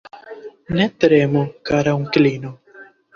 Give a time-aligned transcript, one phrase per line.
[0.79, 2.55] Ne tremu, kara onklino.